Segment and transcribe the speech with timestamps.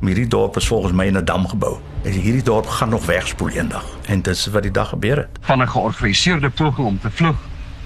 [0.00, 1.76] Hierdie dorp is volgens my in 'n dam gebou.
[2.02, 3.84] En hierdie dorp gaan nog wegspoel eendag.
[4.06, 5.28] En dit is wat die dag gebeur het.
[5.40, 7.36] Van 'n georganiseerde poging om te vlug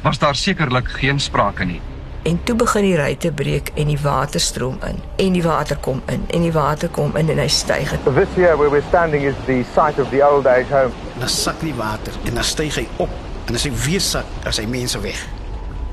[0.02, 1.80] was daar sekerlik geen sprake nie.
[2.22, 5.76] En toe begin die ry te breek en die water stroom in en die water
[5.76, 7.90] kom in en die water kom in en hy styg.
[8.14, 10.90] This here where we're standing is the site of the old age home.
[11.18, 13.10] Dan sak die water en dan styg hy op
[13.46, 15.26] en as hy weer sak, as hy mense weg.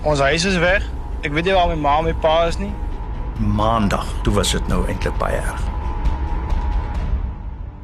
[0.01, 0.83] Ons huis is weg.
[1.21, 2.73] Ek weet nie waar my ma en my pa is nie.
[3.37, 5.70] Maandag, toe was dit nou eintlik baie erg.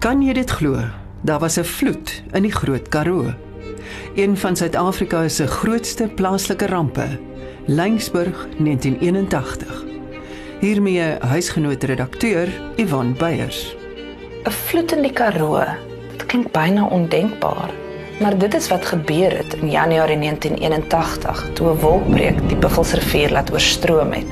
[0.07, 0.79] Kan jy dit glo?
[1.27, 3.33] Daar was 'n vloed in die Groot Karoo.
[4.15, 7.19] Een van Suid-Afrika se grootste plaaslike rampe,
[7.65, 9.83] Lyngsburg 1981.
[10.59, 13.75] Hiermee huisgenoot redakteur Ivan Beyers.
[14.43, 15.63] 'n Vloed in die Karoo.
[16.11, 17.69] Dit klink byna ondenkbaar.
[18.19, 23.51] Maar dit is wat gebeur het in Januarie 1981 toe 'n wolkbreek die Buffelsrivier laat
[23.51, 24.27] oorstroom het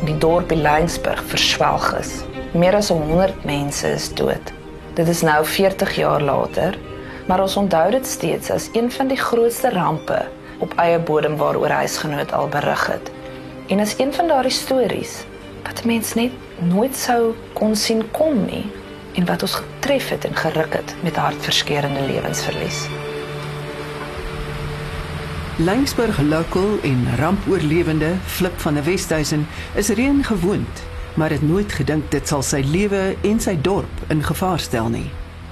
[0.00, 2.24] en die dorpie Lyngsburg verswelg is.
[2.52, 4.58] Meer as 100 mense is dood.
[4.94, 6.78] Dit is nou 40 jaar later,
[7.26, 10.26] maar ons onthou dit steeds as een van die grootste rampe
[10.58, 13.10] op eie bodem waaroor huisgenoot al berig het.
[13.68, 15.24] En is een van daardie stories
[15.62, 18.66] wat mense net nooit sou kon sien kom nie
[19.14, 22.86] en wat ons getref het en geruk het met hartverskeurende lewensverlies.
[25.56, 30.82] Lyngsburg local en rampoorlewende Flip van der Westhuizen is reën gewoond,
[31.20, 35.10] maar het nooit gedink dit sal sy lewe en sy dorp in gevaar stel nie.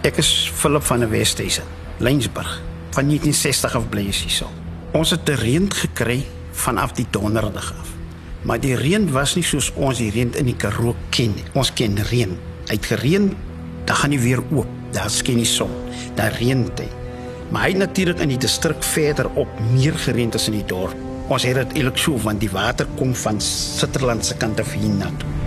[0.09, 1.67] Ek is Philip van der Westhuizen,
[2.01, 2.55] Lyngsburg,
[2.97, 4.49] van 1960 af bly is hierso.
[4.97, 6.23] Ons het reën gekry
[6.57, 7.91] vanaf die donderdag af.
[8.49, 11.35] Maar die reën was nie soos ons die reën in die Karoo ken.
[11.53, 12.33] Ons ken reën.
[12.71, 13.27] Hy het gereën,
[13.85, 14.71] dan gaan hy weer oop.
[14.97, 15.75] Daar skyn die son.
[16.17, 16.95] Daar reën dit.
[17.53, 20.97] Maar hy het natuurlik in die distrik verder op meer gereën as in die dorp.
[21.29, 24.97] Ons het dit eintlik so want die water kom van Sutherland se kant af hier
[24.97, 25.38] na toe.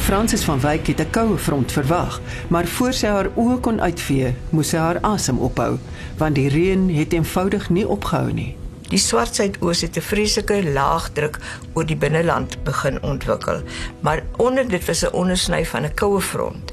[0.00, 4.34] Francis van Wyk het 'n koue front verwag, maar voor sy haar oë kon uitvee,
[4.50, 5.78] moes sy haar asem ophou,
[6.16, 8.56] want die reën het eenvoudig nie opgehou nie.
[8.88, 11.38] Die swart suidoos het 'n vreeslike laagdruk
[11.72, 13.62] oor die binneland begin ontwikkel,
[14.00, 16.72] maar onder dit was 'n ondersny van 'n koue front.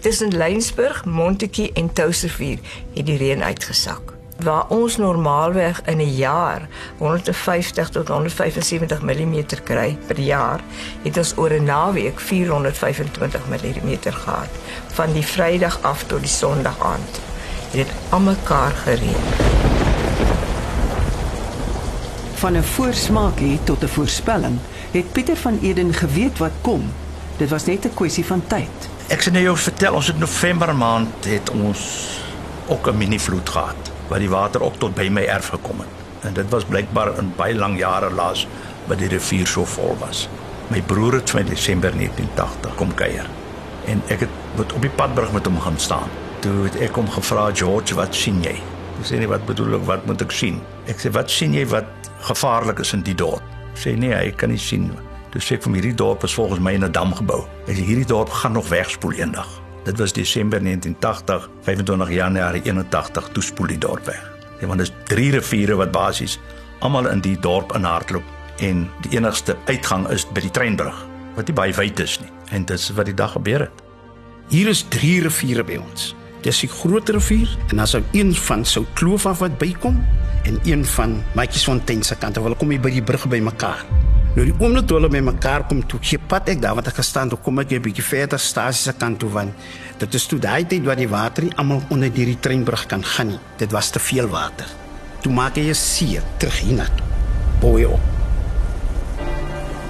[0.00, 2.58] Tussen Lynsburg, Montetjie en Touwsrivier
[2.94, 4.17] het die reën uitgesak.
[4.38, 6.68] Waar ons normaalweg in 'n jaar
[6.98, 10.60] 150 tot 175 mm kry per jaar,
[11.02, 14.48] het ons oor 'n naweek 425 mm gehad
[14.86, 17.20] van die Vrydag af tot die Sondag aand.
[17.70, 19.24] Dit het almekaar gereën.
[22.34, 24.58] Van 'n voorsmaakie tot 'n voorspelling
[24.90, 26.92] het Pieter van Eden geweet wat kom.
[27.36, 28.88] Dit was net 'n kwessie van tyd.
[29.06, 32.08] Ek sê nou jou vertel ons het November maand het ons
[32.66, 36.06] ook 'n mini vloed gehad waar die water ook tot by my erf gekom het.
[36.26, 38.46] En dit was blykbaar in baie lang jare laas
[38.86, 40.28] wat die rivier so vol was.
[40.68, 43.28] My broer het van Desember 1980 kom kuier
[43.88, 46.10] en ek het op die padbrug met hom gaan staan.
[46.44, 48.54] Toe het ek hom gevra George, wat sien jy?
[48.98, 50.58] Hy sê nee, wat bedoel ek, wat moet ek sien?
[50.90, 53.44] Ek sê wat sien jy wat gevaarlik is in die dorp?
[53.78, 55.06] Sê nee, hy kan nie sien nie.
[55.32, 57.46] Toe sê ek vir hierdie dorp is volgens my in 'n dam gebou.
[57.68, 59.57] En hierdie dorp gaan nog wegspoel eendag.
[59.88, 64.20] Dit was Desember 1980, 25 Januarie 81 toe spoel die dorp weg.
[64.60, 66.34] Ja, want dis drie riviere wat basies
[66.84, 70.98] almal in die dorp inhardloop en die enigste uitgang is by die treinbrug
[71.38, 72.28] wat nie baie wyd is nie.
[72.52, 73.80] En dit is wat die dag gebeur het.
[74.52, 76.12] Hier is drie riviere by ons.
[76.44, 80.04] Dis die groot rivier en dan sou een van sou kloof af wat bykom
[80.44, 82.36] en een van Matjiesfontein se kant.
[82.36, 83.86] Hulle kom hier by die brug by mekaar.
[84.36, 86.98] Nou die oomblik toe hulle by mekaar kom toe gee pad ek daar wat ek
[87.00, 89.52] gestaan toe kom ek 'n bietjie verder stasie se kant toe want
[89.98, 93.28] dit is toe daai tyd waar die water nie almal onder hierdie treinbrug kan gaan
[93.28, 93.40] nie.
[93.56, 94.66] Dit was te veel water.
[95.22, 97.06] Toe maak jy 'n see terug hiernatoe.
[97.62, 98.00] Op.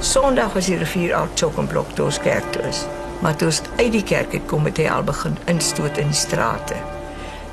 [0.00, 2.86] Sondag was die rivier al chockblok toe ons kerk toe is.
[3.20, 6.14] Maar toe ons uit die kerk het kom het hy al begin instoot in die
[6.14, 6.74] strate.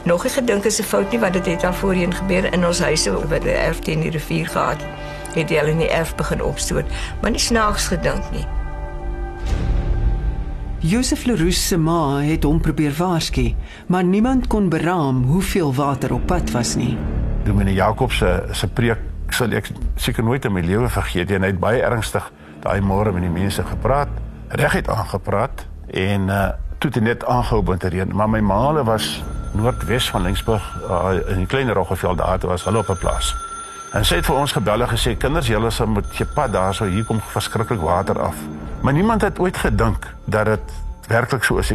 [0.04, 2.80] Nog nie gedink is 'n fout nie want dit het al voorheen gebeur in ons
[2.80, 4.95] huise wat die erf teen die rivier gehad het
[5.36, 6.86] het hulle in die erf begin opstoot,
[7.22, 8.46] maar nie snaaks gedink nie.
[10.86, 13.56] Josef Leroux se ma het hom probeer waarsku,
[13.88, 16.98] maar niemand kon beraam hoeveel water op pad was nie.
[17.44, 19.00] Dominee Jakob se se preek
[19.30, 21.40] sal ek seker nooit in my lewe vergeet nie.
[21.40, 22.28] Hy het baie ernstig
[22.62, 24.14] daai môre met die mense gepraat,
[24.50, 26.46] reguit aangepraat en uh
[26.78, 29.24] toe het net aangehou met te reën, maar my maale was
[29.54, 33.45] noordwes van Linksburg uh, in 'n klein Roggeveld daar, dit was hulle op 'n plaas.
[33.96, 36.84] En sy het vir ons gebel en gesê kinders julle sal met jou pad daarso
[36.92, 38.36] hier kom verskriklik water af.
[38.84, 40.74] Maar niemand het ooit gedink dat dit
[41.08, 41.72] werklik so is.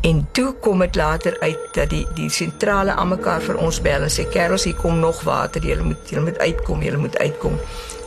[0.00, 4.06] En toe kom dit later uit dat die die sentrale aan mekaar vir ons bel
[4.06, 7.58] en sê kerels hier kom nog water, julle moet julle moet uitkom, julle moet uitkom.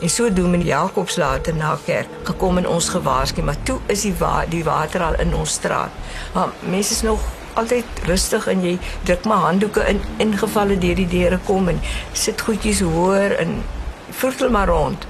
[0.01, 4.03] En so doen men Jakobs later na kerk gekom en ons gewaarsku, maar toe is
[4.07, 5.91] die wa die water al in ons straat.
[6.33, 11.07] Maar mense is nog altyd rustig en jy druk maar handdoeke in ingevalle deur die
[11.07, 11.79] deure kom en
[12.13, 13.63] sit goedjies hoor en
[14.09, 15.07] vroetel maar rond.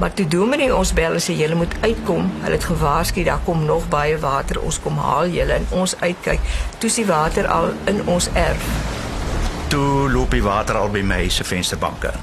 [0.00, 2.30] Maar toe dominee ons bel en sê julle moet uitkom.
[2.40, 4.60] Hulle het gewaarsku daar kom nog baie water.
[4.64, 6.40] Ons kom haal julle en ons uitkyk.
[6.78, 8.64] Toe is die water al in ons erf.
[9.68, 12.14] Toe loop die water al by my se vensterbanke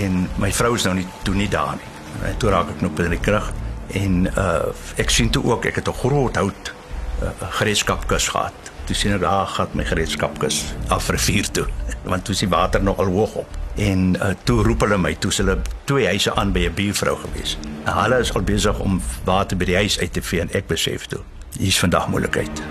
[0.00, 1.92] en my vrou is nou nie toe nie daar nie.
[2.24, 3.52] En toe raak ek nou by die krag
[4.00, 6.72] en uh ek sien toe ook ek het 'n groot hout
[7.22, 7.28] uh,
[7.60, 8.65] gereedskapkus gehad.
[8.86, 10.60] Toe sien ek daar gaan my gereedskapkus
[10.94, 11.66] af rivier toe
[12.10, 13.56] want toe is die water nog al hoog op.
[13.74, 17.58] En uh, toe roep hulle my toe hulle twee huise aan by 'n buurvrou gewees.
[17.84, 20.66] En hulle is al besig om water by die huis uit te vee en ek
[20.66, 21.20] besef toe
[21.58, 22.62] hier's vandag moeilikheid.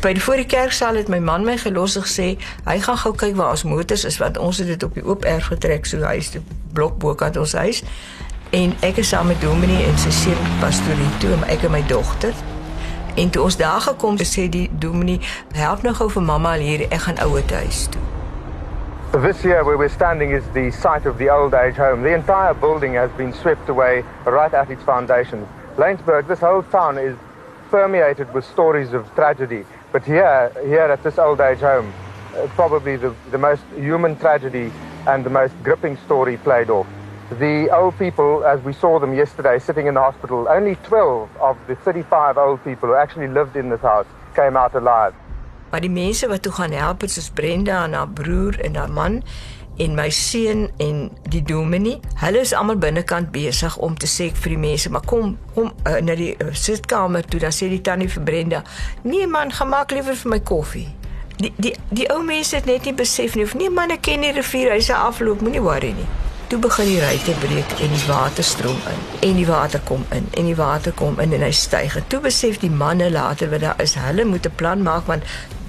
[0.00, 2.28] By die voor die kerksaal het my man my gelos en gesê
[2.64, 5.24] hy gaan gou kyk waar ons motors is want ons het dit op die oop
[5.28, 6.40] erf getrek so hy is die
[6.72, 7.82] blok bokant ons huis.
[8.56, 11.82] En ek is saam met Dominee en sy seun pastorie toe, maar ek en my
[11.86, 12.34] dogter.
[13.16, 15.20] En toe ons daar gekom het, sê die Dominee,
[15.52, 18.02] help nou gou vir mamma hier, ek gaan ouer huis toe.
[19.12, 22.02] This year, where we're standing, is the site of the old age home.
[22.02, 25.46] The entire building has been swept away right at its foundations.
[25.76, 27.16] Laingsburg, this whole town is
[27.70, 29.64] permeated with stories of tragedy.
[29.92, 31.92] But here, here at this old age home,
[32.36, 34.70] uh, probably the, the most human tragedy
[35.06, 36.86] and the most gripping story played off.
[37.38, 41.56] The old people, as we saw them yesterday sitting in the hospital, only 12 of
[41.68, 45.14] the 35 old people who actually lived in this house came out alive.
[45.70, 48.90] Maar die mense wat toe gaan help het soos Brenda en haar broer en haar
[48.90, 49.22] man
[49.78, 54.56] en my seun en die dominee, hulle is almal binnekant besig om te sê vir
[54.56, 58.10] die mense, maar kom kom uh, na die uh, sitkamer toe, dan sê die tannie
[58.10, 58.62] vir Brenda,
[59.02, 60.88] "Nee man, gemaak liewer vir my koffie."
[61.38, 64.26] Die die die ou mense het net nie besef nie of nee man, ek ken
[64.26, 66.10] die rivier, hy's afloop, moenie worry nie.
[66.50, 70.24] Toe begin die ruitte breek en die water stroom in en die water kom in
[70.34, 71.94] en die water kom in en hy styg.
[72.00, 75.22] En toe besef die manne later wat daar is, hulle moet 'n plan maak want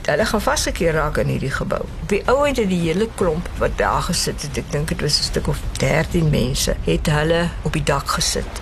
[0.09, 1.85] hulle gaan vasgekeer raak in hierdie gebou.
[2.07, 5.23] Die ouens het die hele klomp wat daar gesit het, ek dink dit was 'n
[5.23, 8.61] stuk of 13 mense, het hulle op die dak gesit.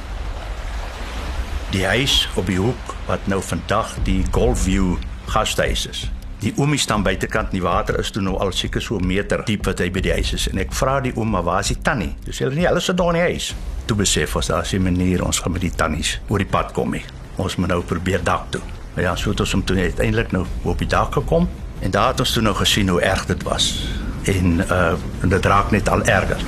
[1.72, 4.96] Die huis op die hoek wat nou vandag die Golfview
[5.26, 6.10] gastehuis is.
[6.40, 9.42] Die oomie staan buitekant in die water is toe nou al seker so 'n meter
[9.46, 11.82] diep wat hy by die huis is en ek vra die ouma waar is die
[11.84, 12.16] tannie?
[12.24, 13.56] Dis hulle nie alles sit daar in die huis.
[13.86, 16.72] Toe besef ons daar is 'n manier ons gaan met die tannies oor die pad
[16.72, 17.04] kom nie.
[17.36, 18.62] Ons moet nou probeer dak toe.
[18.94, 21.50] Maar ja, so het ons hom toe uiteindelik nou op die dak gekom
[21.82, 23.90] en daar het ons toe nou gesien hoe erg dit was.
[24.24, 26.40] En uh en dit raak net al erger.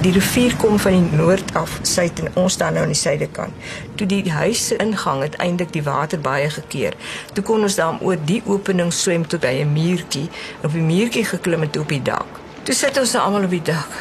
[0.00, 3.72] Die rivier kom van die noord af, suid en ons staan nou aan die suidekant.
[4.00, 6.96] Toe die huis se ingang uiteindelik die water baie gekeer.
[7.36, 10.30] Toe kon ons dan oor die opening swem tot by 'n muurtjie,
[10.64, 12.40] op die muurtjie geklim en toe op die dak.
[12.62, 13.92] Toe sit ons nou almal op die dak.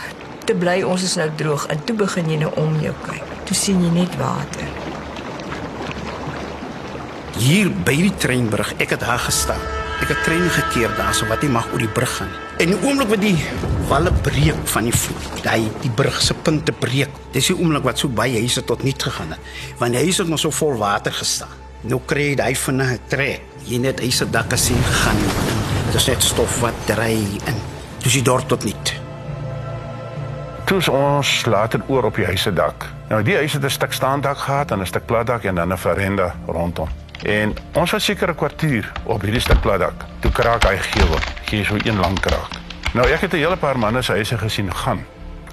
[0.46, 3.24] Te bly ons is nou droog en toe begin jy nou om jou kyk.
[3.44, 4.68] Toe sien jy net water.
[7.38, 9.79] Hier by die treinbrug, ek het daar gestaan.
[10.00, 12.30] Ek het trein gekeer daarso wat nie mag oor die brug gaan.
[12.60, 13.36] En die oomblik wat die
[13.90, 17.12] walle breek van die vloed, daai die brug se punte breek.
[17.34, 19.50] Dis die oomblik wat so baie huise tot niet gegaan het.
[19.82, 21.52] Want die huise het nog so vol water gestaan.
[21.82, 23.44] Nou kry jy daai vinnig trek.
[23.68, 25.20] Jy net huise dakke sien gaan.
[25.90, 27.16] Dit is net stof wat dry
[27.48, 27.60] en
[28.04, 28.94] dis jy dort tot niet.
[30.70, 32.88] Toe ons later oor op die huise dak.
[33.10, 35.78] Nou die huis het 'n stuk staandak gehad en 'n stuk platdak en dan 'n
[35.78, 36.88] veranda rondom.
[37.24, 40.06] En ons was seker 'n kwartier op hierdie stuk platdak.
[40.20, 41.20] Toe kraak hy gewel.
[41.46, 42.50] Gee so een lang kraak.
[42.94, 45.06] Nou ek het 'n hele paar manne se huise gesien gaan.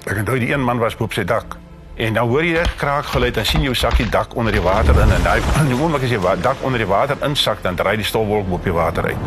[0.03, 1.57] Ek onthou die een man was op sy dak.
[1.95, 5.01] En dan hoor jy reg kraak geluid en sien jou sakkie dak onder die water
[5.01, 7.95] in en daai in die oomblik as jy dak onder die water insak dan dry
[7.95, 9.17] die stofwolk op die water uit.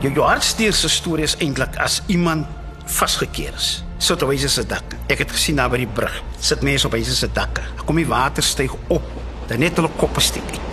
[0.00, 2.46] Jou jou hartsteer se storie is eintlik as iemand
[2.86, 3.84] vasgekeer is.
[3.98, 4.96] Sit op huise se dak.
[5.06, 6.22] Ek het gesien daar by die brug.
[6.40, 7.62] Sit mense op huise se dakke.
[7.84, 9.02] Kom die water styg op.
[9.46, 10.69] Dan net hulle koppe steek.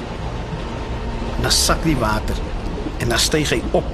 [1.42, 2.36] Dan sak die water
[2.98, 3.86] en dan styg hy op.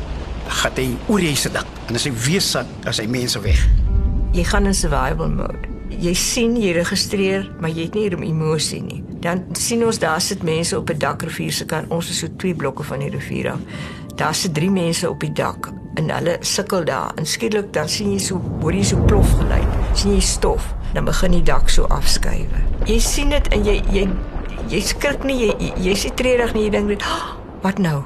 [0.43, 3.39] Dan gaan hy oor die huise dak en as hy weer sak, as hy mense
[3.43, 3.59] weg.
[4.33, 5.69] Jy gaan in survival mode.
[6.01, 9.03] Jy sien, jy registreer, maar jy het nie hier 'n emosie nie.
[9.21, 11.91] Dan sien ons daar sit mense op 'n dakrivier se kant.
[11.91, 13.59] Ons is so twee blokke van die rivier af.
[14.15, 17.11] Daar sit drie mense op die dak en hulle sukkel daar.
[17.15, 19.67] En skielik dan sien jy so hoor jy so plof geluid.
[19.93, 22.49] Sien jy stof, dan begin die dak so afskuif.
[22.85, 24.09] Jy sien dit en jy jy
[24.69, 28.03] jy skrik nie, jy jy, jy sien treurig nie, jy dink net, oh, "Wat nou?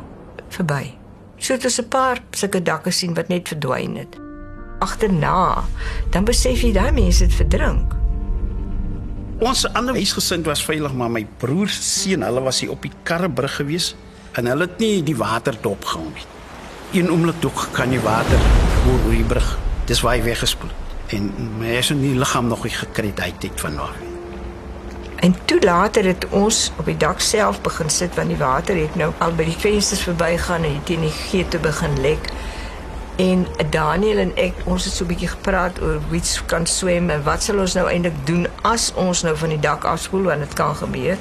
[0.49, 0.97] Verby."
[1.37, 4.17] So dit is 'n paar sulke dakke sien wat net verdwyn het.
[4.79, 5.63] Agterna,
[6.11, 7.93] dan besef jy daai mense het verdrink.
[9.39, 12.91] Ons ander huisgesind was veilig, maar my broer se seun, hulle was hier op die
[13.03, 13.95] karrebrug gewees
[14.33, 16.25] en hulle het nie die water dop gehou nie.
[16.93, 18.39] Een oomblik toe kan die water
[18.87, 19.57] oor die brug.
[19.85, 21.15] Dis waar hy weggespoel het.
[21.17, 24.06] En my is in die liggaam nog nie gekry daai tyd van nog.
[25.17, 28.95] En toe later het ons op die dak self begin sit want die water het
[28.95, 32.29] nou al by die vensters verbygaan en teen die geete begin lek.
[33.17, 37.23] En Daniel en ek, ons het so 'n bietjie gepraat oor wie kan swem en
[37.23, 40.53] wat sal ons nou eintlik doen as ons nou van die dak afspoel want dit
[40.53, 41.17] kan gebeur.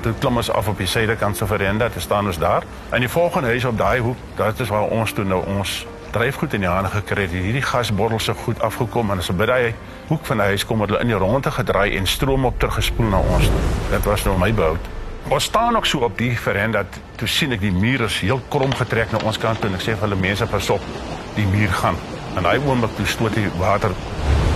[0.00, 2.62] Toe klim ons af op die suidekant se veranda, te staan ons daar.
[2.90, 6.54] En die volgende huis op daai hoek, dit is waar ons toe nou ons dryfgoed
[6.56, 7.32] in die hande gekry het.
[7.32, 9.74] Hierdie gasbottels se goed afgekom en as by daai
[10.08, 13.10] hoek van die huis kom het hulle in die ronde gedraai en stroom op teruggespoel
[13.12, 13.64] na ons toe.
[13.90, 14.90] Dit was nou my bout.
[15.28, 16.84] Ons staan nog so op die veranda
[17.20, 19.84] toe sien ek die muur is heel krom getrek na ons kant toe en ek
[19.84, 20.88] sê vir hulle mense pas op,
[21.36, 21.98] die muur gaan.
[22.36, 23.92] En daai oomblik toe stoot die water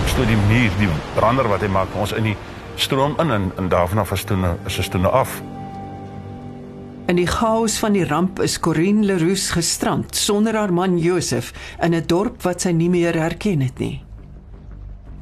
[0.09, 2.37] stoot die muur, die brander wat hy maak ons in die
[2.75, 5.41] stroom in en, en daarvan af is toe nou is dit toe nou af.
[7.03, 11.51] In die chaos van die ramp is Corinne Leroux gestrand sonder haar man Josef
[11.83, 14.01] in 'n dorp wat sy nie meer herken het nie.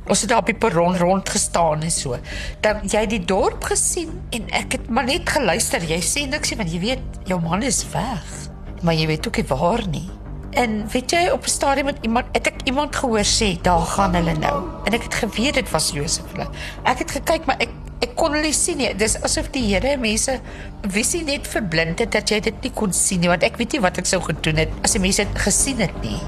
[0.06, 2.18] Ons het daar op die perron rond gestaan en so.
[2.62, 5.82] Dan jy die dorp gesien en ek het maar net geluister.
[5.82, 8.50] Jy sê niks nie want jy weet jou man is weg.
[8.84, 10.10] Maar jy weet ook nie waar nie.
[10.52, 14.14] En weet jy op 'n stadium met iemand het ek iemand gehoor sê daar gaan
[14.14, 14.64] hulle nou.
[14.86, 16.50] En ek het geweet dit was Josef hulle.
[16.84, 17.70] Ek het gekyk maar ek
[18.02, 18.92] ek kon hulle sien nie.
[18.98, 20.40] Dis asof die Here mense
[20.92, 23.84] visie net verblind het dat jy dit nie kon sien nie want ek weet nie
[23.84, 26.20] wat ek sou gedoen het as die mense dit gesien het nie.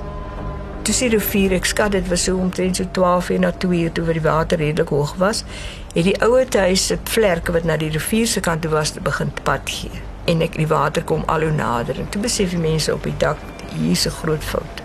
[0.84, 3.94] Toe die rivier, ek skat dit was so omtrent so 12 uur na 2 uur
[3.96, 5.46] toe waar die water redelik hoog was,
[5.94, 9.32] het die ouer huis se vlerke wat na die rivier se kant toe was begin
[9.48, 10.04] pad gee.
[10.28, 13.16] En ek die water kom al hoe nader en toe besef die mense op die
[13.18, 13.40] dak
[13.72, 14.83] hier's 'n groot fout.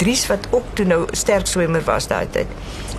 [0.00, 2.48] Dries wat ook toe nou sterk swemmer was daai tyd,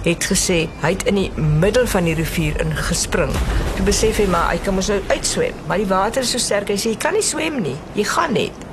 [0.05, 3.31] het gesê hy het in die middel van die rivier ingespring.
[3.77, 6.70] Toe besef hy maar hy kan mos nou uitswem, maar die water is so sterk
[6.70, 7.74] hy sê jy kan nie swem nie.
[7.98, 8.67] Jy gaan net.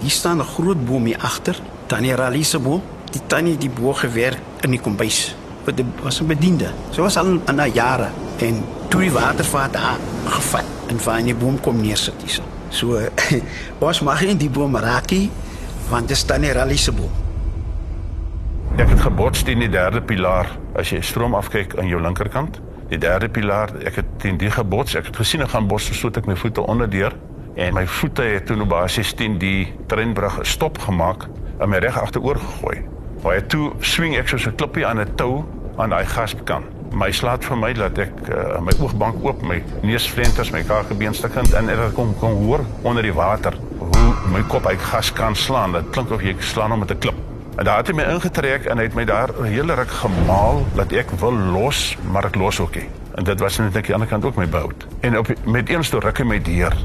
[0.00, 2.82] Hier staan 'n groot boom hier agter, Tannie Ralise boom.
[3.12, 5.34] Die tannie die bo gewerk in die kombuis.
[5.74, 6.72] Die- was 'n bediende.
[6.90, 11.34] Sy was al in na jare en toe die watervaart daar gevat en van die
[11.34, 12.42] boom kom neersit hier.
[12.70, 12.98] So
[13.78, 15.30] ons mag nie die boom raak nie
[15.88, 17.27] want dit is Tannie Ralise boom.
[18.78, 20.46] Ek het gebots teen die derde pilaar.
[20.78, 22.60] As jy stroom afkyk aan jou linkerkant,
[22.92, 24.94] die derde pilaar, ek het teen die gebots.
[24.94, 27.16] Ek het gesien ek gaan bots, so het ek my voete onderdeur
[27.58, 31.26] en my voete het toe nou basies teen die treinbrug stop gemaak
[31.58, 32.84] en my reg agteroor gegooi.
[33.24, 35.42] Waar toe swing ek soos 'n klippie aan 'n tou
[35.76, 36.70] aan daai gaskant.
[36.94, 41.68] My slaat vir my dat ek uh, my oogbank oop, my neusvlenters, my kaakbeenstukkind en
[41.68, 45.72] ek kon kon hoor onder die water hoe my kop uit gas kan slaan.
[45.72, 47.18] Dit klink of jy slaan hom met 'n klip.
[47.58, 50.66] En daar het hy my ingetrek en hy het my daar 'n hele ruk gemaal
[50.78, 52.88] dat ek wil los, maar ek los ook nie.
[53.14, 54.86] En dit was net aan die ander kant ook my bout.
[55.00, 56.76] En op met een stoot ruk hy my deur.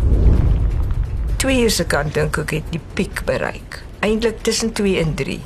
[1.36, 3.84] 2 uur se kant dink ek het die piek bereik.
[4.00, 5.42] Eintlik tussen 2 en 3.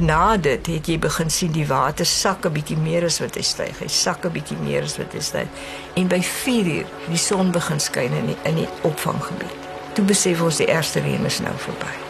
[0.00, 3.42] Na dit het jy begin sien die water sak 'n bietjie meer as wat hy
[3.42, 3.78] styg.
[3.78, 5.46] Hy sak 'n bietjie meer as wat hy styg.
[5.94, 9.58] En by 4 uur die son begin skyn in die, in die opvanggebied.
[9.92, 12.09] Toe besef ons die eerste reën is nou verby.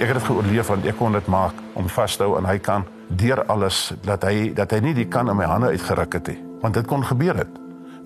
[0.00, 2.56] Ek het dit geoorleef want ek kon dit maak om vas te hou en hy
[2.64, 2.86] kan
[3.20, 6.38] deur alles dat hy dat hy nie die kan in my hande uitgeruk het nie.
[6.62, 7.58] Want dit kon gebeur het.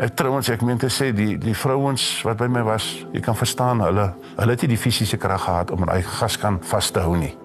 [0.02, 3.38] Ek trouens ek meen te sê die die vrouens wat by my was, jy kan
[3.38, 4.08] verstaan hulle
[4.40, 7.36] hulle het nie die fisiese krag gehad om 'n eie gaskan vas te hou nie.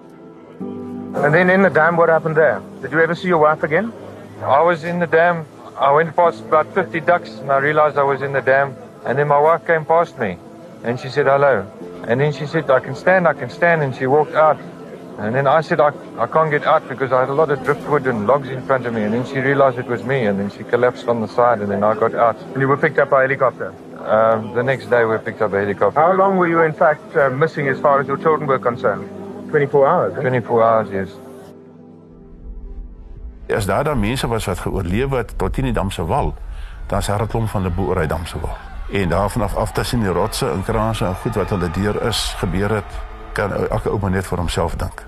[1.14, 2.60] And then in the dam, what happened there?
[2.82, 3.92] Did you ever see your wife again?
[4.42, 5.46] I was in the dam.
[5.78, 8.74] I went past about 50 ducks and I realized I was in the dam.
[9.06, 10.38] And then my wife came past me
[10.82, 11.66] and she said hello.
[12.10, 13.82] And then she said, I can stand, I can stand.
[13.82, 14.58] And she walked out.
[15.18, 17.62] And then I said, I, I can't get out because I had a lot of
[17.62, 19.02] driftwood and logs in front of me.
[19.04, 20.26] And then she realized it was me.
[20.26, 21.60] And then she collapsed on the side.
[21.60, 22.36] And then I got out.
[22.52, 23.72] And you were picked up by helicopter.
[24.00, 26.00] Um, the next day we picked up a helicopter.
[26.00, 29.08] How long were you, in fact, uh, missing as far as your children were concerned?
[29.50, 30.12] 24 hours.
[30.16, 30.20] eh?
[30.20, 31.08] 24 hours, yes.
[33.56, 36.34] As daar dan mense was wat geoorleef het tot in die dam se wal,
[36.86, 38.69] dan is daar 'n klomp van die boer uit dam se wal.
[38.92, 42.34] En daarvan af af tussen die rotse en kraanse en goed wat hulle deur is
[42.36, 42.84] gebeur het,
[43.32, 45.04] kan elke ou maar net vir homself dink.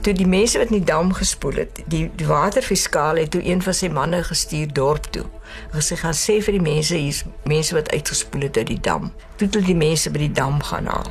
[0.00, 3.62] Toe die mense wat in die dam gespoel het, die, die waterfiskaal het toe een
[3.62, 5.26] van sy manne gestuur dorp toe.
[5.74, 9.10] Gesê gaan sê vir die mense hier's mense wat uitgespoel het uit die dam.
[9.36, 11.10] Toe het hulle die mense by die dam gaan haal.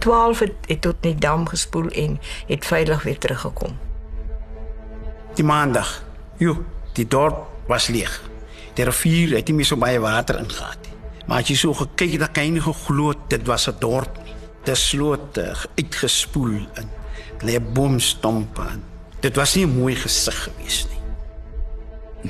[0.00, 3.78] 12 het, het tot in die dam gespoel en het veilig weer teruggekom.
[5.36, 6.00] Die maandag.
[6.40, 6.56] Jo,
[6.96, 8.29] die dorp was leeg.
[8.74, 10.96] Die rivier het nie meer so baie water ingegaan nie.
[11.26, 13.76] Maar as jy so gekyk het, dan kan jy nie geglo het dit was 'n
[13.78, 14.34] dorp nie.
[14.64, 16.90] Dit sloot uh, uitgespoel en
[17.40, 18.82] lê boomstompe en
[19.20, 21.00] Dit was nie 'n mooi gesig gewees nie.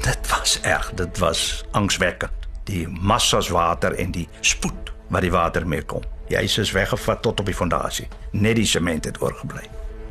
[0.02, 2.32] Dit was erg, dit was angswekkend.
[2.64, 6.02] Die massas water en die spoed wat die water mee kom.
[6.28, 8.09] Die ys is weggevat tot op die fondasie.
[8.30, 9.62] Net die sement het oorgebly.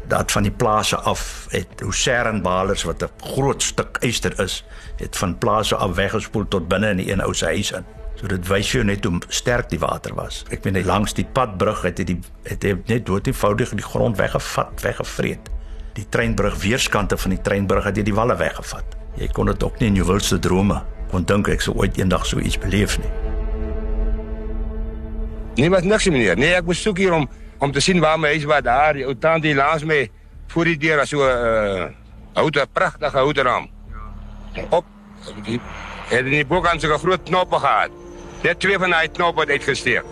[0.10, 4.66] Dat van die plase af het Lucerne balers wat 'n groot stuk yster is,
[4.98, 7.86] het van plase af weggespoel tot binne in die een ou se huis in.
[8.16, 10.46] So dit wys jou net hoe sterk die water was.
[10.50, 12.10] Ek meen langs die padbrug het dit
[12.44, 15.50] het, het net dood eenvoudig die grond weggevat, weggevreet.
[15.94, 18.98] Die treinbrug weerskante van die treinbrug het die walle weggevat.
[19.16, 22.25] Jy kon dit ook nie in jou wildste drome kon dink ek sou ooit eendag
[22.30, 23.12] so iets beleef nie.
[25.60, 26.38] Nee, wat niks meneer.
[26.39, 27.25] Nee, ek moes soek hier om
[27.60, 28.94] om te sien waar my huis was daar.
[28.94, 30.10] Die ou tannie langs my
[30.48, 31.88] voor die deur was so 'n uh,
[32.34, 33.70] houte pragtige houte raam.
[34.54, 34.66] Ja.
[34.70, 34.86] Op
[35.44, 35.60] die
[36.10, 37.89] het in die bokant so 'n groot knop gehad.
[38.42, 40.04] Net twee van daai knoppe het uitgesteek.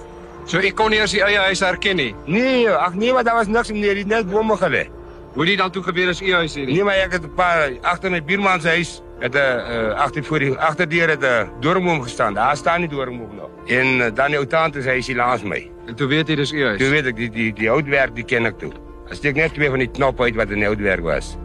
[0.45, 2.15] So ek kon nie eens die eie huis herken nie.
[2.25, 4.87] Nee, ag nee, maar daar was niks meneer, dit net bome gelê.
[5.33, 6.65] Hoe dit dan toe gebeur is u huis hier?
[6.65, 10.23] Nee, maar ek het 'n paar agter my buurman se huis het 'n uh, agter
[10.23, 12.33] voor die agterdeur het 'n doringboom gestaan.
[12.33, 13.49] Daar staan nie doringboom nog.
[13.65, 15.71] En uh, dan die ou tante sê hy is langs my.
[15.87, 16.77] En toe weet jy dis u huis.
[16.77, 18.71] Toe weet ek die die die houtwerk die ken ek toe.
[19.09, 21.37] As ek net twee van die knoppe uit wat in die houtwerk was.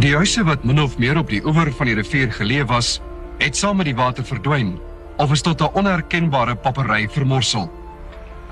[0.00, 3.00] Die huise wat min of meer op die oewer van die rivier geleë was,
[3.38, 4.78] het saam met die water verdwyn
[5.16, 7.81] of is tot 'n onherkenbare papery vermorsel.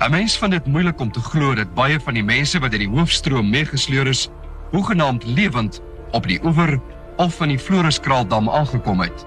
[0.01, 2.81] 'n Mens vind dit moeilik om te glo dat baie van die mense wat in
[2.81, 4.29] die hoofstroom meegesleur is,
[4.71, 5.77] hoegenaamd lewend
[6.11, 6.79] op die oewer
[7.21, 9.25] of van die Floriskraaldam aangekom het.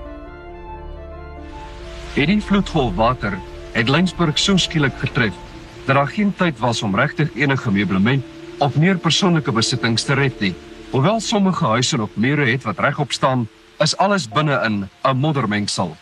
[2.17, 3.39] Hierdie vloedgolf water
[3.77, 5.39] het Lensburg so skielik getref
[5.87, 8.25] dat daar geen tyd was om regtig enige meublement
[8.59, 10.55] of meer persoonlike besittings te red nie.
[10.91, 13.47] Hoewel sommige huise nog mure het wat regop staan,
[13.79, 15.97] is alles binne in 'n moddermengsel.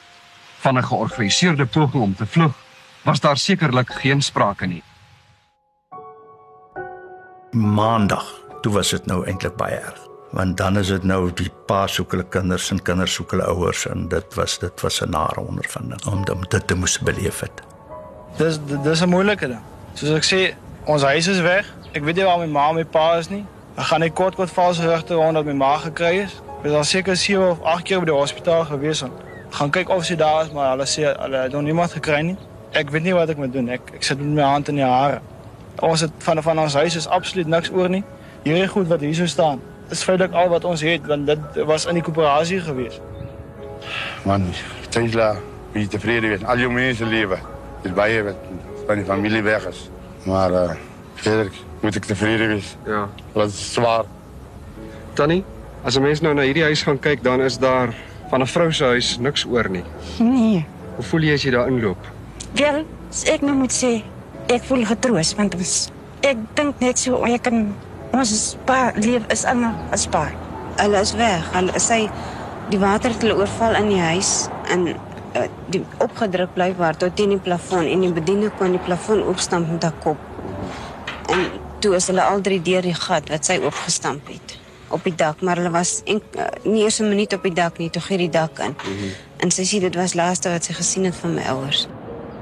[0.58, 2.61] Van 'n georganiseerde poging om te vlug
[3.02, 4.82] was daar sekerlik geen sprake nie.
[7.50, 10.00] Maandag, toe was dit nou eintlik baie erg.
[10.30, 13.84] Want dan is dit nou die pa soek hulle kinders en kinders soek hulle ouers
[13.90, 17.62] en dit was dit was 'n nare ondervinding om, om dit te moes beleef het.
[18.36, 19.60] Dis dis 'n moeilike ding.
[19.94, 20.54] Soos ek sê,
[20.84, 21.74] ons huis is weg.
[21.92, 23.44] Ek weet nie waar my ma en my pa is nie.
[23.76, 26.40] Ek gaan net kort kort vals gerugte rond dat my ma gekry is.
[26.58, 29.12] Ek was al seker 7 of 8 keer by die hospitaal gewees en
[29.50, 32.38] gaan kyk of sy daar is, maar hulle sê hulle het nog niemand gekry nie.
[32.72, 33.68] Ek weet nie wat ek moet doen.
[33.68, 35.20] Ek ek sit met my hand in die hare.
[35.84, 38.02] Ons het van van ons huis is absoluut niks oor nie.
[38.46, 39.60] Hierdie goed wat hier so staan,
[39.92, 43.00] is feitelik al wat ons het want dit was in die koöperasie gewees.
[44.24, 44.46] Man,
[44.94, 45.34] Tensla,
[45.74, 46.44] wie tevrede wees.
[46.44, 47.38] Al jou mense lewe.
[47.82, 48.48] Dis baie wat
[48.86, 49.84] van die familie weg is.
[50.24, 50.64] Maar uh
[51.22, 52.72] verder moet ek tevrede wees.
[52.88, 53.04] Ja.
[53.34, 54.08] Dit is swaar.
[55.14, 55.44] Tannie,
[55.84, 57.92] as 'n mens nou na hierdie huis gaan kyk, dan is daar
[58.30, 59.84] van 'n vrou se huis niks oor nie.
[60.18, 60.66] Nee.
[60.96, 62.21] Hoe voel jy as jy daar inloop?
[62.52, 64.02] Wel, as ek nou moet sê,
[64.52, 65.76] ek voel getroos want ons
[66.26, 67.62] ek dink net so ek kan
[68.12, 68.32] ons
[68.68, 70.26] pa leef is almal as pa.
[70.76, 71.46] Hulle is weg.
[71.54, 72.02] Hulle sy
[72.72, 77.32] die water het hulle oorval in die huis en uh, die opgedruk blykbaar tot teen
[77.34, 80.20] die plafon en die bediende kon die plafon oopstamp met haar kop.
[81.32, 81.48] En
[81.80, 84.58] toe is hulle al drie deur die gat wat sy oopgestamp het
[84.92, 87.78] op die dak, maar hulle was en, uh, nie eers 'n minuut op die dak
[87.80, 88.76] nie, toe gee die dak in.
[88.76, 89.10] Mm -hmm.
[89.40, 91.88] En sy sê dit was laaste wat sy gesien het van my ouers.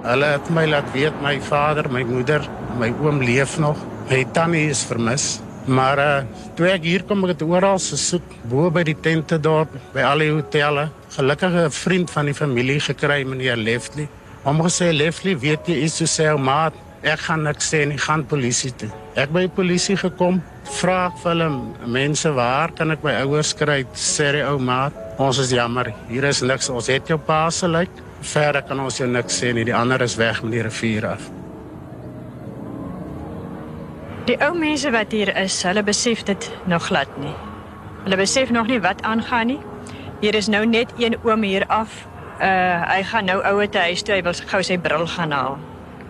[0.01, 2.45] Hulle het my laat weet my vader, my moeder,
[2.81, 3.77] my oom leef nog.
[4.09, 5.41] My tannie is vermis.
[5.69, 6.23] Maar uh
[6.57, 10.25] toe ek hier kom, ek het oral gesoek, bo by die tente dorp, by al
[10.25, 10.89] die hotelle.
[11.13, 14.09] Gelukkig 'n vriend van die familie gekry, meneer Lefty.
[14.45, 17.99] Hom gesê Lefty, weet jy iets so sê ou maat, ek gaan niks sê nie,
[17.99, 18.89] gaan polisie toe.
[19.17, 20.43] Ek by die polisie gekom,
[20.81, 21.51] vra vir hulle
[21.87, 23.85] mense waar kan ek my ouers kry?
[23.95, 26.71] Sê die ou maat, ons is jammer, hier is niks.
[26.71, 27.91] Ons het jou pa se lijk.
[28.21, 29.65] Verder kan ons jou niks sê nie.
[29.65, 31.31] Die ander is weg met die rivier af.
[34.29, 37.35] Die ou mense wat hier is, hulle besef dit nog glad nie.
[38.05, 39.59] Hulle besef nog nie wat aangaan nie.
[40.21, 42.07] Hier is nou net een oom hier af.
[42.41, 44.15] Uh hy gaan nou ouer te huis toe.
[44.15, 45.59] Hy wil gou sy bril gaan haal.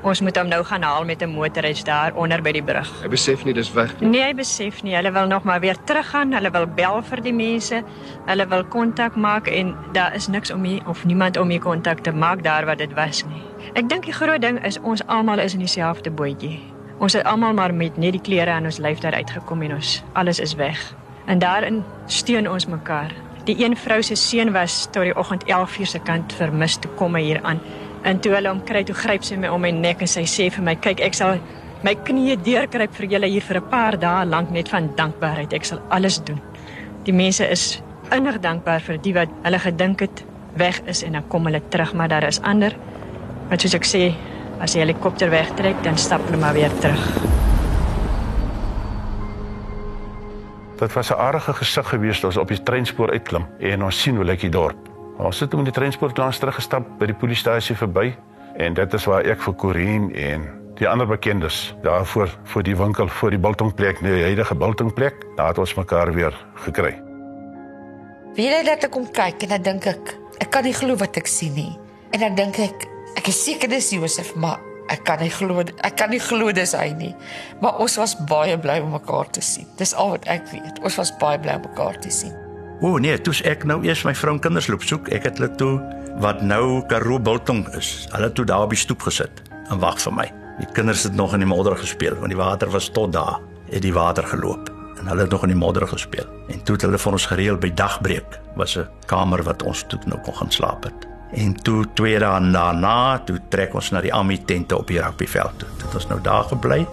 [0.01, 2.89] Ons moet hom nou gaan haal met 'n motorhuis daar onder by die brug.
[3.03, 4.09] Hy besef nie dis weg nie.
[4.09, 4.95] Nee, hy besef nie.
[4.95, 6.33] Hulle wil nog maar weer teruggaan.
[6.33, 7.83] Hulle wil bel vir die mense.
[8.27, 12.01] Hulle wil kontak maak en daar is niks om hier of niemand om hier kontak
[12.01, 13.43] te maak daar waar dit was nie.
[13.75, 16.61] Ek dink die groot ding is ons almal is in dieselfde bootjie.
[16.99, 20.03] Ons het almal maar met net die klere aan ons lyf daar uitgekom en ons
[20.13, 20.95] alles is weg.
[21.27, 23.13] En daarin steun ons mekaar.
[23.45, 27.15] Die een vrou se seun was tot die oggend 11:00 se kant vermis toe kom
[27.15, 27.61] hy hier aan.
[28.03, 30.51] En toe hulle hom kry, toe gryp sy my om my nek en sy sê
[30.51, 31.39] vir my, "Kyk, ek sal
[31.83, 35.53] my knieë deurkruip vir julle hier vir 'n paar dae lank net van dankbaarheid.
[35.53, 36.41] Ek sal alles doen."
[37.05, 37.83] Die mense is
[38.13, 40.25] innig dankbaar vir die wat hulle gedink het
[40.57, 42.75] weg is en dan kom hulle terug, maar daar is ander
[43.51, 44.15] wat soos ek sê,
[44.61, 47.03] as die helikopter wegtrek, dan stap hulle maar weer terug.
[50.79, 54.17] Dit was 'n aardige gesig gewees toe ons op die treinspoor uitklim en ons sien
[54.17, 55.00] hoe lyk die dorp.
[55.21, 58.15] Ons het met die treinspoor langs teruggestap by die polisiestasie verby
[58.57, 60.47] en dit is waar ek vir Corin en
[60.81, 65.53] die ander bekendes daarvoor vir die winkel voor die biltongplek, nee, die huidige biltongplek, daar
[65.53, 66.95] het ons mekaar weer gekry.
[68.39, 71.21] Wie jy dat ek kom kyk en dan dink ek, ek kan nie glo wat
[71.21, 71.73] ek sien nie.
[72.17, 72.89] En dan dink ek,
[73.21, 76.73] ek is seker dis Josef, maar ek kan nie glo ek kan nie glo dis
[76.73, 77.13] hy nie.
[77.61, 79.69] Maar ons was baie bly om mekaar te sien.
[79.77, 80.81] Dis al wat ek weet.
[80.81, 82.33] Ons was baie bly om mekaar te sien.
[82.81, 85.11] O nee, toe's ek nou eers my vrou en kinders loop soek.
[85.13, 85.75] Ek het hulle toe
[86.25, 88.07] wat nou Karoo Biltong is.
[88.15, 90.25] Hulle toe daar op die stoep gesit en wag vir my.
[90.63, 93.37] Die kinders het nog in die modder gespeel want die water was tot daar.
[93.69, 96.25] Het die water geloop en hulle het nog in die modder gespeel.
[96.49, 100.01] En toe het hulle vir ons gereël by dagbreek was 'n kamer wat ons toe
[100.07, 101.07] nou kon gaan slaap het.
[101.33, 105.59] En toe twee dae daarna, toe trek ons na die Ami tente op die rugbyveld
[105.59, 105.69] toe.
[105.79, 106.87] Dit ons nou daar gebly.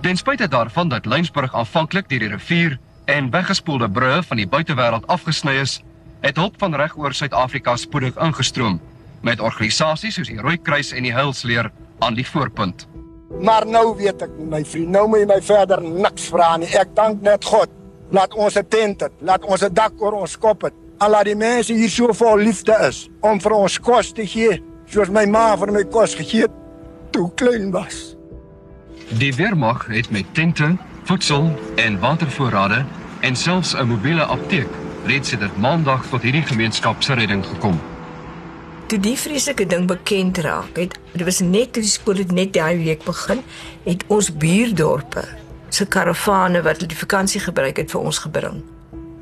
[0.00, 5.06] Ten spyte daarvan dat Lensburg aanvanklik deur die rivier en weggespoelde brûe van die buitewêreld
[5.06, 5.80] afgesny is,
[6.20, 8.80] het hulp van regoor Suid-Afrika spoedig ingestroom
[9.26, 12.86] met organisasies soos die Rooikruis en die Heilsleer aan die voorpunt.
[13.42, 16.68] Maar nou weet ek, my vriend, nou moet jy my verder niks vra nie.
[16.78, 17.72] Ek dank net God.
[18.14, 20.74] Laat ons 'n tent het, laat ons 'n dak oor ons kop het.
[20.98, 24.62] Al laat die mense hier so vol liefde is om vir ons kos te gee,
[24.86, 26.54] soos my ma vir my kos gegee het
[27.10, 28.17] toe klein was.
[29.08, 32.84] Die weermag het met tente, voedsel en watervoorrade
[33.20, 34.68] en selfs 'n mobiele apteek
[35.04, 37.80] reeds sedert maandag tot hierdie gemeenskap se redding gekom.
[38.86, 42.52] Toe die vreeslike ding bekend raak, het dit was net toe die skool het net
[42.52, 43.42] daai week begin,
[43.84, 45.24] het ons buurdorpe
[45.68, 48.62] se karavane wat hulle die vakansie gebruik het vir ons gebring.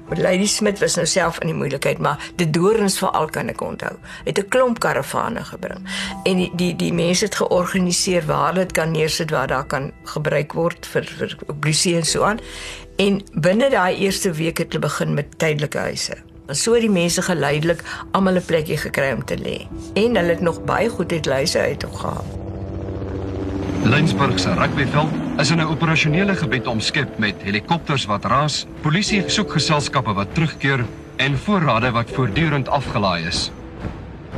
[0.09, 3.61] Maar Lady Smith was nou self in die moeilikheid, maar die doorns veral kan ek
[3.61, 3.93] onthou.
[4.25, 5.83] Het 'n klomp karavane gebring.
[6.25, 10.53] En die die die mense het georganiseer waar dit kan neersit waar daar kan gebruik
[10.53, 12.39] word vir vir blusie en so aan.
[12.97, 16.17] En binne daai eerste week het hulle begin met tydelike huise.
[16.47, 19.67] En so het die mense geleidelik almal 'n plekjie gekry om te lê.
[19.95, 22.36] En hulle het nog baie goed uit huise uit gegaan.
[23.87, 30.13] Lensburg se rugbyveld is in 'n operasionele gebied omskep met helikopters wat raas, polisie soekgeselskappe
[30.13, 30.85] wat terugkeer
[31.17, 33.51] en voorrade wat voortdurend afgelaai is.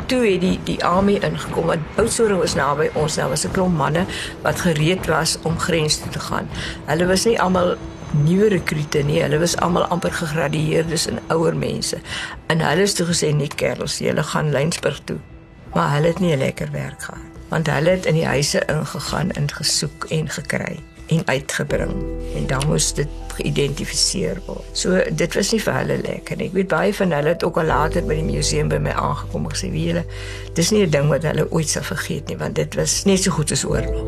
[0.07, 1.67] Toe het die die army ingekom.
[1.67, 3.15] Want Oudtshoorn was naby ons.
[3.15, 4.05] Daar was 'n klomp manne
[4.43, 6.49] wat gereed was om grens toe te gaan.
[6.85, 7.77] Hulle was nie almal
[8.11, 9.23] nuwe rekrute nie.
[9.23, 11.99] Hulle was almal amper gegradueerdes en ouer mense.
[12.47, 15.19] En hulle het toe gesê nee kerels, julle gaan Lensburg toe.
[15.75, 19.31] Maar hulle het nie 'n lekker werk gehad want hulle het in die huise ingegaan
[19.31, 20.77] en gesoek en gekry
[21.09, 21.93] en uitgebring
[22.37, 23.09] en dan moes dit
[23.39, 24.67] geïdentifiseer word.
[24.77, 26.51] So dit was nie vir hulle lekker nie.
[26.51, 29.47] Ek weet baie van hulle het ook al later by die museum by my aangekom
[29.49, 30.05] en gesê, "Wie julle,
[30.55, 33.31] dis nie 'n ding wat hulle ooit sal vergeet nie, want dit was net so
[33.31, 34.05] goed as oorlog."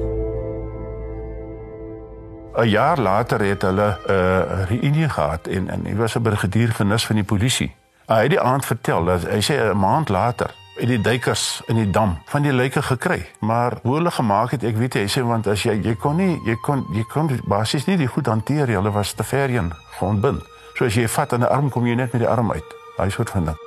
[2.56, 6.72] 'n Jaar later het hulle 'n uh, reunie gehad en en hy was 'n brigadier
[6.72, 7.74] vernis van die polisie.
[8.06, 11.76] Hy het die aand vertel dat hy sê 'n maand later het die duikers in
[11.76, 13.26] die dam van die lyke gekry.
[13.40, 16.38] Maar hoe hulle gemaak het, ek weet jy sê want as jy jy kon nie
[16.46, 18.76] jy kon jy kon basies nie die goed hanteer nie.
[18.78, 20.42] Hulle was te ver heen grondbind.
[20.78, 22.64] So as jy vat aan 'n arm kom jy net met die arm uit.
[22.96, 23.58] Daai soort van ding.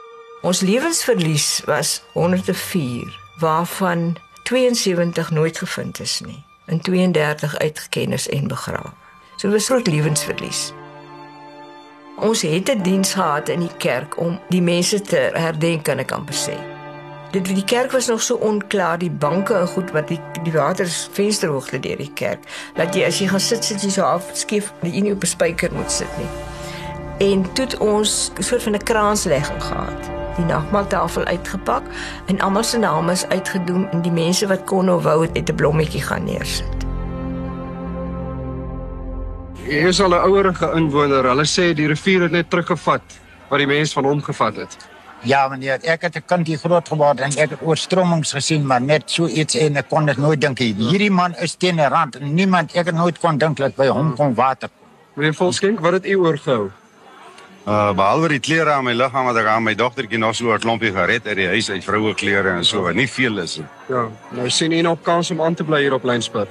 [0.42, 6.44] Ons lewensverlies was 104 waarvan 72 nooit gevind is nie.
[6.66, 8.92] En 32 uitgeken is en begrawe.
[9.36, 10.74] So dit was groot lewensverlies.
[12.16, 16.12] Ons het 'n diens gehad in die kerk om die mense te herdenk kan ek
[16.12, 16.73] amper sê.
[17.34, 20.86] Dit die kerk was nog so onklaar, die banke en goed wat die die water
[20.86, 22.44] is vensterhoogte deur die kerk.
[22.78, 25.32] Dat jy as jy gaan sit sit jy so af skief, jy nie op 'n
[25.32, 26.30] spyker moet sit nie.
[27.32, 30.12] En toe het ons 'n soort van 'n kraanslegging gehad.
[30.36, 31.84] Die nagmaaltafel uitgepak
[32.26, 35.56] en almal se name is uitgedoen en die mense wat kon of wou het 'n
[35.56, 36.86] blommetjie gaan neersit.
[39.66, 41.26] Hier is al 'n ouerige inwoner.
[41.26, 43.02] Hulle sê die rivier het net teruggevat
[43.50, 44.93] wat die mense van hom gevat het.
[45.24, 48.82] Ja meneer, ek het 'n kind hier groot geword en ek het oorstromings gesien, maar
[48.82, 50.74] net so iets en ek kon dit nooit dink nie.
[50.74, 53.88] Hierdie man is teen 'n rand en niemand ek het nooit kon dink dat by
[53.88, 54.70] hom kon water.
[55.14, 56.72] Meneer Volskenk, wat het u oorgehou?
[57.64, 60.60] Uh behalwe die klere aan my liggaam wat ek aan my dogtertjie nog so 'n
[60.60, 63.66] klompie gered uit die huis uit vroue klere en so, wat nie veel is nie.
[63.88, 66.50] Ja, nou sien u nog kans om aan te bly hier op Lensburg.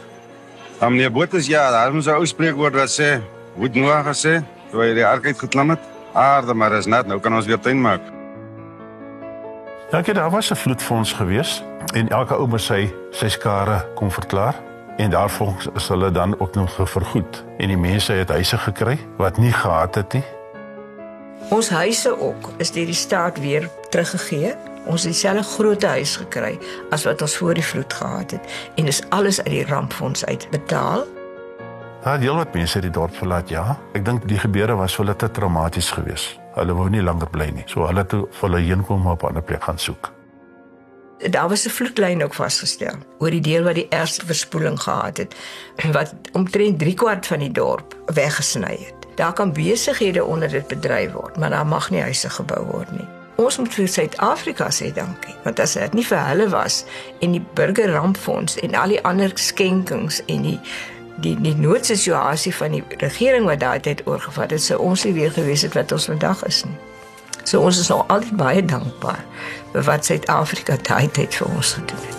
[0.79, 3.21] Dan meneer Botus ja, daar moet 'n ou spreekwoord wat sê,
[3.55, 5.81] "Hoe het Noag gesê toe hy die ark uit geklim het?
[6.13, 8.22] Aarde maar is nat, nou kan ons weer tuin maak."
[9.92, 11.62] Dankie, daar was 'n vloedfonds gewees
[11.94, 14.55] en elke ou moet sy sy skare kom verklaar
[14.96, 19.37] en daarvoor is hulle dan ook nog vergoed en die mense het huise gekry wat
[19.37, 20.24] nie gehad het nie.
[21.48, 24.55] Ons huise ook is deur die staat weer teruggegee.
[24.85, 26.59] Ons het dieselfde groot huis gekry
[26.90, 31.05] as wat ons voor die vloed gehad het en dis alles uit die rampfonds uitbetaal.
[32.03, 33.77] Daar het heelwat mense die dorp verlaat, ja.
[33.95, 36.41] Ek dink die gebeure was vir hulle te traumaties geweest.
[36.57, 37.62] Hulle wou nie langer bly nie.
[37.71, 40.11] So hulle toe vir hulle heenkom op 'n ander plek gaan soek.
[41.31, 45.37] Daar was 'n vloedlyn ook vasgestel oor die deel wat die ergste verspoeling gehad het
[45.97, 49.07] wat omtrent 3 kwart van die dorp weggesny het.
[49.15, 53.07] Daar kan besighede onder dit bedryf word, maar daar mag nie huise gebou word nie.
[53.37, 56.85] Ons moet vir Suid-Afrika sê dankie, want as dit nie vir hulle was
[57.21, 60.61] en die burgerrampfonds en al die ander skenkings en die
[61.23, 65.31] die die noodsituasie van die regering wat daai tyd oorgevat het, sou ons nie weer
[65.35, 66.79] gewees het wat ons vandag is nie.
[67.45, 69.23] So ons is nog altyd baie dankbaar
[69.73, 72.19] vir wat Suid-Afrika daai tyd vir ons gedoen het.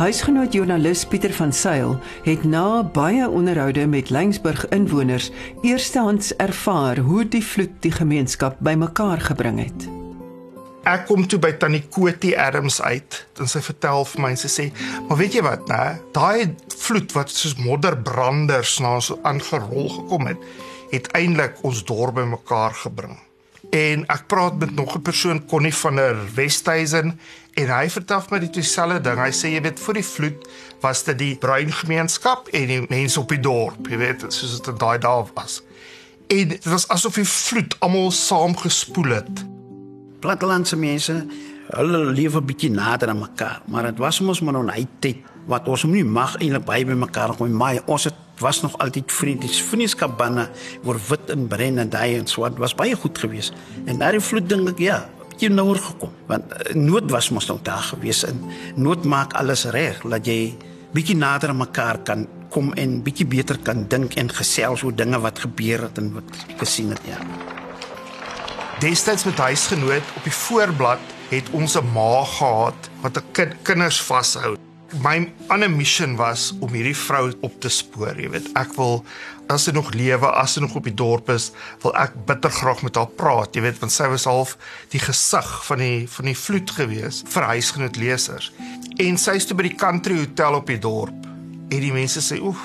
[0.00, 5.28] Huisgenoot joernalis Pieter van Sail het na baie onderhoude met Lensburg inwoners
[5.60, 9.99] eerstehands ervaar hoe die vloed die gemeenskap bymekaar gebring het.
[10.88, 14.48] Ek kom toe by Tannie Kotie Adams uit en sy vertel vir my en sy
[14.48, 14.64] sê,
[15.08, 16.00] "Maar weet jy wat, né?
[16.12, 20.38] Daai vloed wat soos modderbranders na ons aangerol gekom het,
[20.90, 23.18] het eintlik ons dorp bymekaar gebring."
[23.70, 27.20] En ek praat met nog 'n persoon, Connie van der Westhuizen,
[27.54, 29.18] en hy vertel my dit dieselfde ding.
[29.18, 30.48] Hy sê jy weet voor die vloed
[30.80, 34.78] was dit die bruin gemeenskap en die mense op die dorp, jy weet, soos dit
[34.78, 35.62] daai dae was.
[36.26, 39.49] En dit was asof die vloed almal saamgespoel het.
[40.20, 41.26] Plattelandse mense,
[41.70, 45.16] hulle lewe 'n bietjie nader aan mekaar, maar dit was mos maar nou 'n tyd
[45.46, 49.12] wat ons nie mag eintlik by by mekaar kom maar ons het was nog altyd
[49.12, 50.48] vriendies vriendskap binne
[50.84, 53.52] oor wit en bruin en daai en swart was baie goed geweest.
[53.84, 54.98] En daai vloed dink ek ja
[55.40, 56.12] jy nouer gekom.
[56.28, 58.42] Want uh, nood was mos nou daar geweest en
[58.76, 60.56] nood maak alles reg dat jy
[60.92, 65.20] bietjie nader aan mekaar kan kom en bietjie beter kan dink en gesels oor dinge
[65.20, 67.20] wat gebeur het en wat gesien het ja
[68.80, 74.00] Destyds met huisgenoot op die voorblad het ons 'n ma gehad wat 'n kind kinders
[74.02, 74.56] vashou.
[75.02, 78.48] My ander mission was om hierdie vrou op te spoor, jy weet.
[78.52, 79.04] Ek wil
[79.46, 82.82] as sy nog lewe, as sy nog op die dorp is, wil ek bitter graag
[82.82, 84.56] met haar praat, jy weet, want sy was half
[84.88, 88.52] die gesig van die van die vloed gewees vir huisgenoot lesers.
[88.96, 91.26] En sy is toe by die country hotel op die dorp.
[91.70, 92.58] En die mense sê, "Oef,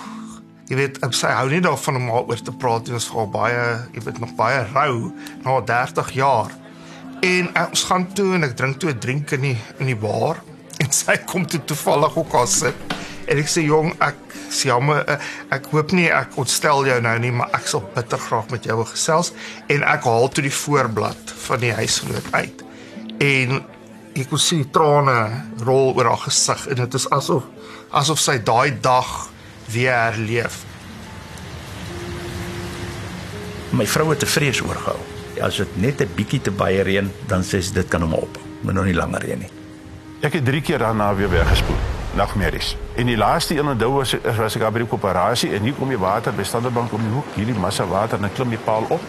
[0.70, 4.06] jy weet, sy hou nie daarvan om oor te praat, was vir haar baie, jy
[4.06, 5.12] weet, nog baie rou
[5.44, 6.52] na 30 jaar."
[7.26, 10.42] En ons gaan toe en ek drink toe 'n drink in die in die bar
[10.82, 12.76] en sy kom toe toevallig ook al sit.
[13.26, 14.16] En ek sê jong, ek
[14.50, 15.18] sê jammer, eh,
[15.50, 18.84] ek hoop nie ek ontstel jou nou nie, maar ek sal bitter graag met jou
[18.86, 19.34] gesels
[19.68, 22.62] en ek haal toe die voorblad van die huisgenoot uit.
[23.20, 23.64] En
[24.16, 25.18] ek kon sien trane
[25.66, 27.44] rol oor haar gesig en dit is asof
[27.96, 29.10] asof sy daai dag
[29.72, 30.64] weer herleef.
[33.70, 35.00] My vrou het te vrees oorgehou.
[35.42, 38.38] As dit net 'n bietjie te baie reën, dan sê sy dit kan hom op.
[38.62, 39.50] Moet nog nie langer reën nie.
[40.22, 41.76] Ek het 3 keer daarna weer weggespoel.
[42.16, 42.78] Nagmerries.
[42.96, 45.98] En die laaste een onthou was was ek by die koöperasie en hier kom die
[45.98, 49.02] water by Standerbank om die hoek, hierdie massa water en ek klim die paal op.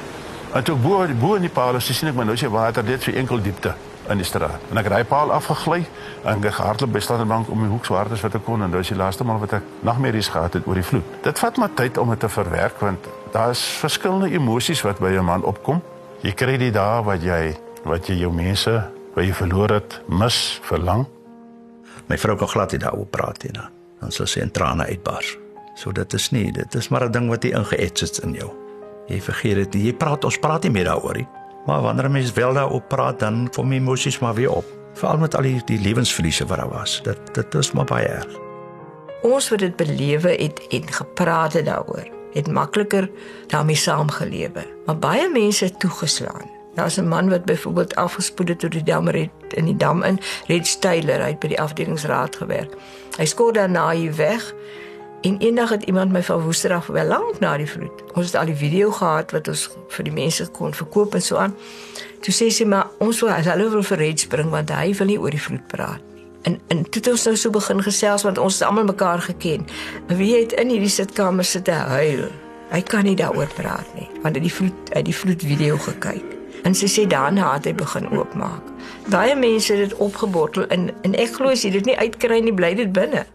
[0.53, 3.05] En toe bo bo in die paal, so sien ek maar nou se water dit
[3.05, 3.75] vir enkel diepte
[4.11, 4.61] in die straat.
[4.71, 5.85] En ek het daai paal afgegly
[6.25, 8.71] en ek gehardloop by Standerbank om die hoek so hard as wat ek kon en
[8.71, 11.05] dit was die laaste maal wat ek nagmerries gehad het oor die vloed.
[11.23, 15.25] Dit vat maar tyd om dit te verwerk want daar's verskillende emosies wat by 'n
[15.25, 15.83] man opkom.
[16.23, 20.61] Jy kry die dae wat jy wat jy jou mense wat jy verloor het, mis,
[20.63, 21.07] verlang.
[22.07, 23.53] My vrou kan glad nie daaroor praat nie.
[23.53, 25.39] Dan, dan sal sy in trane uitbars.
[25.77, 28.51] So dit is nie, dit is maar 'n ding wat jy ingeets het in jou.
[29.09, 29.83] Jy vergeet dit.
[29.83, 31.27] Jy praat ons praat nie meer daaroor nie.
[31.67, 34.65] Maar wanneer mense wel daaroor praat, dan kom die emosies maar weer op.
[34.95, 37.01] Veral met al die, die lewensverliese wat daar was.
[37.03, 38.39] Dit dit is maar baie erg.
[39.23, 43.11] Ons wat dit belewe het en gepraat het daaroor, het makliker
[43.47, 44.67] daarmee saamgelewe.
[44.87, 46.55] Maar baie mense toegeslaan.
[46.75, 50.21] Daar's 'n man wat byvoorbeeld afgespoed het tot die dam red in die dam in,
[50.47, 52.75] Red Styler, hy het by die afdelingsraad gewerk.
[53.17, 54.55] Hy skoor daarna hier weg.
[55.27, 58.03] En eendag het iemand my van Woesterdag wel lank na die vloed.
[58.15, 61.41] Ons het al die video gehad wat ons vir die mense kon verkoop en so
[61.43, 61.57] aan.
[62.23, 65.19] Toe sê sy maar ons wil hulle wil vir Red spring want hy wil nie
[65.19, 66.15] oor die vloed praat.
[66.47, 69.67] En en toe het ons nou so begin gesels want ons het almal mekaar geken.
[70.15, 72.29] Wie het in hierdie sitkamer sit te huil?
[72.71, 75.85] Hy kan nie daaroor praat nie want hy het die vloed uit die vloed video
[75.91, 76.35] gekyk.
[76.63, 78.75] En sy sê daarna het hy begin oopmaak.
[79.11, 82.55] Baie mense het dit opgebottel en en ek glo as jy dit nie uitkry nie,
[82.55, 83.27] bly dit binne.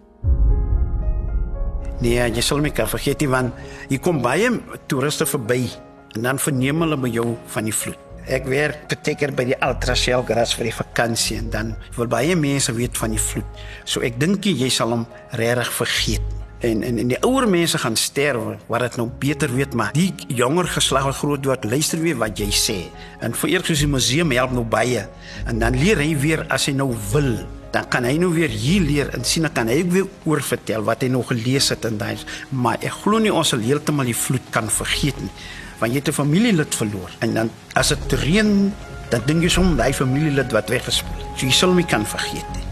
[2.02, 3.58] Nee, jy sal my kan vergeet nie want
[3.92, 4.48] hier kom baie
[4.90, 5.68] toeriste verby
[6.16, 8.00] en dan verneem hulle by jou van die vloed.
[8.26, 12.34] Ek werk te teker by die Ultrashell Gras vir die vakansie en dan wil baie
[12.38, 13.62] mense weet van die vloed.
[13.86, 15.06] So ek dink jy sal hom
[15.38, 16.26] regtig vergeet.
[16.66, 20.10] En en en die ouer mense gaan sterwe wat dit nou beter weet maar die
[20.42, 22.82] jonger geslag wat groot word luister weer wat jy sê.
[23.22, 25.06] En vir eers soos die museum help nou baie
[25.46, 27.36] en dan leer hy weer as hy nou wil
[27.72, 29.10] dan kan hy nou weer hier leer.
[29.16, 31.98] En sien dan kan hy ook weer oor vertel wat hy nog gelees het in
[31.98, 32.18] daai
[32.50, 35.32] maar ek glo nie ons sal heeltemal die vloed kan vergeet nie.
[35.80, 37.12] Want jy het 'n familielid verloor.
[37.20, 38.74] En dan as dit reën
[39.10, 41.40] dan dink jy soms daai familielid wat weggespoel het.
[41.40, 42.66] So jy sal my kan vergeet nie.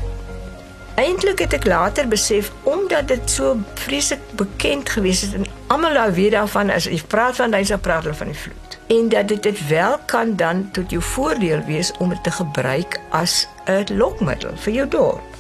[1.00, 6.14] Eintlik het ek later besef omdat dit so vreeslik bekend gewees het en almal daar
[6.14, 8.78] weet daarvan as jy praat van hy's op praat hulle van die vloed.
[8.90, 13.00] En dat dit dit wel kan dan tot jou voordeel wees om dit te gebruik
[13.16, 15.38] as 'n lokmiddel vir jou dorp.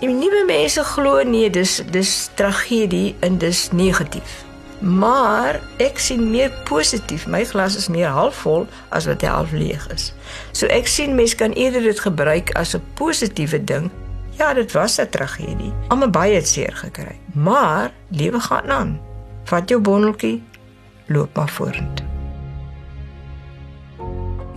[0.00, 4.44] Die nuwe mense glo nee, dis dis tragedie en dis negatief.
[4.80, 7.26] Maar ek sien meer positief.
[7.26, 10.12] My glas is meer halfvol as wat hy half leeg is.
[10.52, 13.90] So ek sien mense kan eerder dit gebruik as 'n positiewe ding
[14.40, 15.72] Ja, dit was 'n tragedie.
[15.88, 17.18] Almal baie het seer gekry.
[17.32, 19.00] Maar lewe gaan aan.
[19.44, 20.42] Vat jou bondeltjie,
[21.06, 22.06] loop maar vorentoe.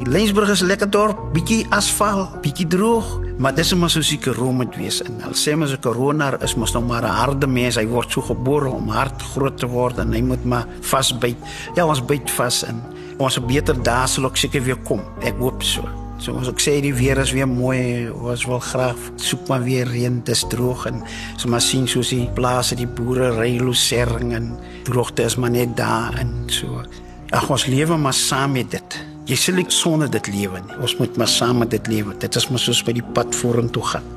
[0.05, 4.55] Lensburg is 'n lekker dorp, bietjie asfalt, bietjie droog, maar dis mos so seker rom
[4.55, 5.01] moet wees.
[5.01, 7.75] En al sê mens 'n corona is mos nog maar 'n harde mens.
[7.75, 11.37] Hy word so gebore om hard groot te word en hy moet maar vasbyt.
[11.75, 12.81] Ja, ons byt vas en
[13.17, 15.01] ons beter dae sal ook seker weer kom.
[15.21, 15.81] Ek hoop so.
[16.17, 18.09] Soos ek sê die weer is weer mooi.
[18.09, 21.03] Ons wil graag soek maar weer reën, dis droog en
[21.37, 25.77] so maar sien soos die plase, die boere ry losering en droogte is maar net
[25.77, 26.83] daar en so.
[27.29, 29.12] Ag ons lewe maar saam met dit.
[29.23, 30.75] Jy sê ek sonder dit lewe nie.
[30.83, 32.11] Ons moet maar saam met dit lewe.
[32.19, 34.09] Dit is maar soos by die pad vorentoe gaan.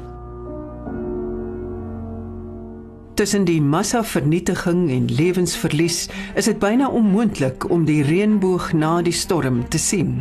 [3.16, 9.62] Tussen die massavernietiging en lewensverlies is dit byna onmoontlik om die reënboog na die storm
[9.70, 10.18] te sien.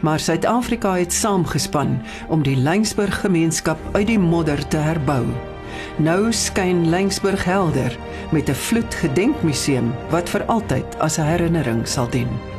[0.00, 2.00] Maar Suid-Afrika het saamgespan
[2.32, 5.22] om die Lensburg gemeenskap uit die modder te herbou.
[6.00, 7.92] Nou skyn Lensburg helder
[8.32, 12.53] met 'n vloedgedenkmuseum wat vir altyd as 'n herinnering sal dien.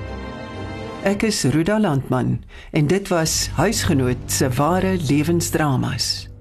[1.06, 6.35] Ek is Ruda Landman en dit was huisgenoot se ware lewensdramas.